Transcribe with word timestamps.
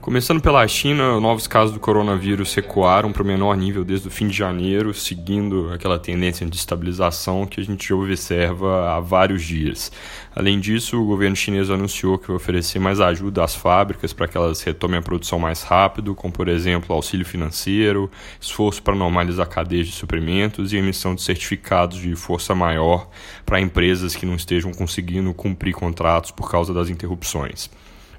Começando 0.00 0.40
pela 0.40 0.66
China, 0.66 1.20
novos 1.20 1.46
casos 1.46 1.74
do 1.74 1.78
coronavírus 1.78 2.54
recuaram 2.54 3.12
para 3.12 3.22
o 3.22 3.26
menor 3.26 3.54
nível 3.54 3.84
desde 3.84 4.08
o 4.08 4.10
fim 4.10 4.28
de 4.28 4.36
janeiro, 4.36 4.94
seguindo 4.94 5.70
aquela 5.74 5.98
tendência 5.98 6.46
de 6.46 6.56
estabilização 6.56 7.46
que 7.46 7.60
a 7.60 7.62
gente 7.62 7.92
observa 7.92 8.96
há 8.96 8.98
vários 8.98 9.42
dias. 9.42 9.92
Além 10.34 10.58
disso, 10.58 10.98
o 10.98 11.04
governo 11.04 11.36
chinês 11.36 11.68
anunciou 11.68 12.16
que 12.16 12.28
vai 12.28 12.36
oferecer 12.36 12.78
mais 12.78 12.98
ajuda 12.98 13.44
às 13.44 13.54
fábricas 13.54 14.14
para 14.14 14.26
que 14.26 14.38
elas 14.38 14.62
retomem 14.62 14.98
a 14.98 15.02
produção 15.02 15.38
mais 15.38 15.62
rápido, 15.62 16.14
como 16.14 16.32
por 16.32 16.48
exemplo 16.48 16.96
auxílio 16.96 17.26
financeiro, 17.26 18.10
esforço 18.40 18.82
para 18.82 18.94
normalizar 18.94 19.46
cadeias 19.50 19.86
de 19.86 19.92
suprimentos 19.92 20.72
e 20.72 20.78
emissão 20.78 21.14
de 21.14 21.20
certificados 21.20 21.98
de 21.98 22.16
força 22.16 22.54
maior 22.54 23.06
para 23.44 23.60
empresas 23.60 24.16
que 24.16 24.24
não 24.24 24.34
estejam 24.34 24.72
conseguindo 24.72 25.34
cumprir 25.34 25.74
contratos 25.74 26.30
por 26.30 26.50
causa 26.50 26.72
das 26.72 26.88
interrupções. 26.88 27.68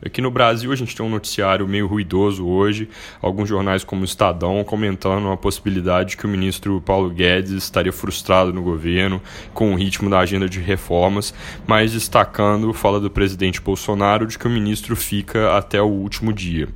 Aqui 0.04 0.20
no 0.20 0.32
Brasil, 0.32 0.72
a 0.72 0.76
gente 0.76 0.96
tem 0.96 1.06
um 1.06 1.10
noticiário 1.10 1.68
meio 1.68 1.86
ruidoso 1.86 2.48
hoje, 2.48 2.90
alguns 3.22 3.48
jornais 3.48 3.84
como 3.84 4.02
o 4.02 4.06
Estadão 4.06 4.64
comentando 4.64 5.30
a 5.30 5.38
possibilidade 5.38 6.18
que 6.18 6.26
o 6.26 6.30
ministro 6.30 6.82
Paulo 6.82 7.12
Guedes 7.12 7.52
estaria 7.52 7.94
frustrado 7.94 8.52
no 8.52 8.64
governo 8.64 9.22
com 9.54 9.72
o 9.72 9.76
ritmo 9.76 10.10
da 10.10 10.18
agenda 10.18 10.50
de 10.50 10.60
reformas, 10.60 11.34
mas 11.68 11.92
destacando 11.92 12.74
fala 12.74 13.00
do 13.00 13.12
presidente 13.12 13.62
Bolsonaro 13.62 14.26
de 14.26 14.40
que 14.40 14.48
o 14.48 14.50
ministro 14.50 14.96
fica 14.96 15.56
até 15.56 15.80
o 15.80 15.86
último 15.86 16.34
dia. 16.34 16.68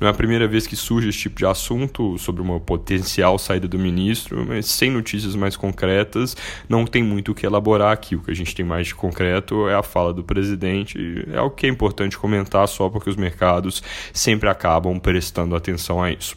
Não 0.00 0.08
é 0.08 0.10
a 0.10 0.14
primeira 0.14 0.48
vez 0.48 0.66
que 0.66 0.74
surge 0.74 1.08
esse 1.08 1.18
tipo 1.18 1.36
de 1.36 1.46
assunto 1.46 2.18
sobre 2.18 2.42
uma 2.42 2.58
potencial 2.58 3.38
saída 3.38 3.68
do 3.68 3.78
ministro, 3.78 4.44
mas 4.44 4.66
sem 4.66 4.90
notícias 4.90 5.36
mais 5.36 5.56
concretas, 5.56 6.36
não 6.68 6.84
tem 6.84 7.02
muito 7.04 7.30
o 7.30 7.34
que 7.34 7.46
elaborar 7.46 7.92
aqui. 7.92 8.16
O 8.16 8.22
que 8.22 8.32
a 8.32 8.34
gente 8.34 8.56
tem 8.56 8.64
mais 8.64 8.88
de 8.88 8.94
concreto 8.96 9.68
é 9.68 9.74
a 9.76 9.84
fala 9.84 10.12
do 10.12 10.24
presidente, 10.24 10.98
é 11.32 11.40
o 11.40 11.48
que 11.48 11.66
é 11.66 11.68
importante 11.68 12.18
comentar 12.18 12.66
só 12.72 12.88
porque 12.88 13.10
os 13.10 13.16
mercados 13.16 13.82
sempre 14.12 14.48
acabam 14.48 14.98
prestando 14.98 15.54
atenção 15.54 16.02
a 16.02 16.10
isso. 16.10 16.36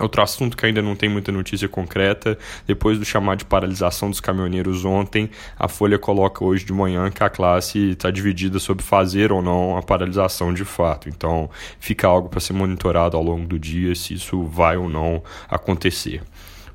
Outro 0.00 0.22
assunto 0.22 0.56
que 0.56 0.64
ainda 0.64 0.80
não 0.80 0.96
tem 0.96 1.10
muita 1.10 1.30
notícia 1.30 1.68
concreta, 1.68 2.38
depois 2.66 2.98
do 2.98 3.04
chamado 3.04 3.40
de 3.40 3.44
paralisação 3.44 4.08
dos 4.08 4.18
caminhoneiros 4.18 4.82
ontem, 4.86 5.28
a 5.58 5.68
Folha 5.68 5.98
coloca 5.98 6.42
hoje 6.42 6.64
de 6.64 6.72
manhã 6.72 7.10
que 7.10 7.22
a 7.22 7.28
classe 7.28 7.90
está 7.90 8.10
dividida 8.10 8.58
sobre 8.58 8.82
fazer 8.82 9.30
ou 9.30 9.42
não 9.42 9.76
a 9.76 9.82
paralisação 9.82 10.54
de 10.54 10.64
fato. 10.64 11.08
Então 11.10 11.50
fica 11.78 12.08
algo 12.08 12.30
para 12.30 12.40
ser 12.40 12.54
monitorado 12.54 13.14
ao 13.14 13.22
longo 13.22 13.46
do 13.46 13.58
dia 13.58 13.94
se 13.94 14.14
isso 14.14 14.42
vai 14.44 14.78
ou 14.78 14.88
não 14.88 15.22
acontecer. 15.50 16.22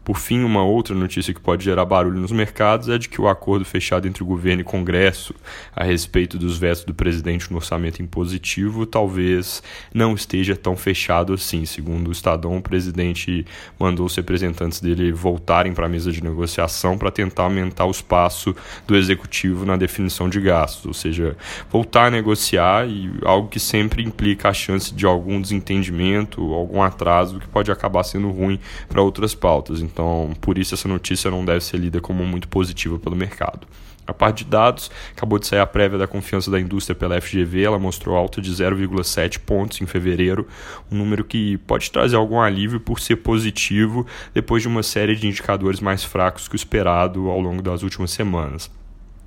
Por 0.05 0.19
fim, 0.19 0.43
uma 0.43 0.63
outra 0.63 0.93
notícia 0.93 1.33
que 1.33 1.41
pode 1.41 1.65
gerar 1.65 1.83
barulho 1.83 2.21
nos 2.21 2.31
mercados 2.31 2.89
é 2.89 2.97
de 2.99 3.09
que 3.09 3.19
o 3.19 3.27
acordo 3.27 3.65
fechado 3.65 4.07
entre 4.07 4.21
o 4.21 4.25
governo 4.25 4.61
e 4.61 4.63
Congresso 4.63 5.33
a 5.75 5.83
respeito 5.83 6.37
dos 6.37 6.59
vetos 6.59 6.83
do 6.83 6.93
presidente 6.93 7.49
no 7.49 7.57
orçamento 7.57 8.03
impositivo 8.03 8.85
talvez 8.85 9.63
não 9.91 10.13
esteja 10.13 10.55
tão 10.55 10.77
fechado 10.77 11.33
assim. 11.33 11.65
Segundo 11.65 12.09
o 12.09 12.11
Estadão, 12.11 12.55
o 12.55 12.61
presidente 12.61 13.47
mandou 13.79 14.05
os 14.05 14.15
representantes 14.15 14.79
dele 14.79 15.11
voltarem 15.11 15.73
para 15.73 15.87
a 15.87 15.89
mesa 15.89 16.11
de 16.11 16.23
negociação 16.23 16.99
para 16.99 17.09
tentar 17.09 17.45
aumentar 17.45 17.85
o 17.85 17.91
espaço 17.91 18.55
do 18.85 18.95
executivo 18.95 19.65
na 19.65 19.75
definição 19.75 20.29
de 20.29 20.39
gastos, 20.39 20.85
ou 20.85 20.93
seja, 20.93 21.35
voltar 21.71 22.05
a 22.05 22.11
negociar 22.11 22.87
e 22.87 23.09
algo 23.23 23.47
que 23.47 23.59
sempre 23.59 24.03
implica 24.03 24.49
a 24.49 24.53
chance 24.53 24.93
de 24.93 25.07
algum 25.07 25.41
desentendimento, 25.41 26.53
algum 26.53 26.83
atraso 26.83 27.39
que 27.39 27.47
pode 27.47 27.71
acabar 27.71 28.03
sendo 28.03 28.29
ruim 28.29 28.59
para 28.87 29.01
outras 29.01 29.33
pautas. 29.33 29.81
Então, 29.95 30.33
por 30.41 30.57
isso 30.57 30.73
essa 30.73 30.89
notícia 30.89 31.31
não 31.31 31.45
deve 31.45 31.63
ser 31.63 31.77
lida 31.77 32.01
como 32.01 32.25
muito 32.25 32.49
positiva 32.49 32.99
pelo 32.99 33.15
mercado. 33.15 33.65
A 34.05 34.13
parte 34.13 34.43
de 34.43 34.51
dados, 34.51 34.91
acabou 35.15 35.39
de 35.39 35.47
sair 35.47 35.59
a 35.59 35.65
prévia 35.65 35.97
da 35.97 36.05
confiança 36.05 36.51
da 36.51 36.59
indústria 36.59 36.93
pela 36.93 37.19
FGV, 37.19 37.63
ela 37.63 37.79
mostrou 37.79 38.15
alta 38.15 38.41
de 38.41 38.51
0,7 38.51 39.39
pontos 39.39 39.79
em 39.79 39.85
fevereiro, 39.85 40.45
um 40.91 40.97
número 40.97 41.23
que 41.23 41.57
pode 41.59 41.89
trazer 41.89 42.17
algum 42.17 42.41
alívio 42.41 42.79
por 42.79 42.99
ser 42.99 43.15
positivo 43.15 44.05
depois 44.33 44.61
de 44.61 44.67
uma 44.67 44.83
série 44.83 45.15
de 45.15 45.27
indicadores 45.27 45.79
mais 45.79 46.03
fracos 46.03 46.49
que 46.49 46.55
o 46.55 46.57
esperado 46.57 47.29
ao 47.29 47.39
longo 47.39 47.61
das 47.61 47.81
últimas 47.81 48.11
semanas. 48.11 48.69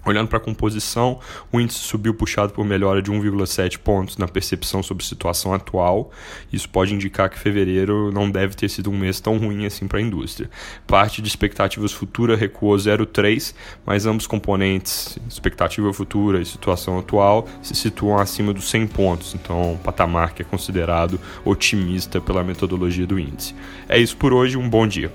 Olhando 0.08 0.28
para 0.28 0.38
a 0.38 0.40
composição, 0.40 1.20
o 1.52 1.60
índice 1.60 1.80
subiu 1.80 2.14
puxado 2.14 2.50
por 2.54 2.64
melhora 2.64 3.02
de 3.02 3.12
1,7 3.12 3.76
pontos 3.76 4.16
na 4.16 4.26
percepção 4.26 4.82
sobre 4.82 5.04
a 5.04 5.06
situação 5.06 5.52
atual. 5.52 6.10
Isso 6.50 6.66
pode 6.66 6.94
indicar 6.94 7.28
que 7.28 7.38
fevereiro 7.38 8.10
não 8.10 8.30
deve 8.30 8.56
ter 8.56 8.70
sido 8.70 8.90
um 8.90 8.96
mês 8.96 9.20
tão 9.20 9.36
ruim 9.36 9.66
assim 9.66 9.86
para 9.86 9.98
a 9.98 10.02
indústria. 10.02 10.48
Parte 10.86 11.20
de 11.20 11.28
expectativas 11.28 11.92
futuras 11.92 12.40
recuou 12.40 12.74
0,3, 12.74 13.54
mas 13.84 14.06
ambos 14.06 14.26
componentes, 14.26 15.18
expectativa 15.28 15.92
futura 15.92 16.40
e 16.40 16.46
situação 16.46 16.98
atual, 16.98 17.46
se 17.60 17.74
situam 17.74 18.18
acima 18.18 18.54
dos 18.54 18.70
100 18.70 18.86
pontos. 18.86 19.34
Então, 19.34 19.72
um 19.72 19.76
patamar 19.76 20.32
que 20.32 20.40
é 20.40 20.44
considerado 20.44 21.20
otimista 21.44 22.18
pela 22.18 22.42
metodologia 22.42 23.06
do 23.06 23.18
índice. 23.18 23.54
É 23.86 23.98
isso 23.98 24.16
por 24.16 24.32
hoje, 24.32 24.56
um 24.56 24.70
bom 24.70 24.86
dia. 24.86 25.12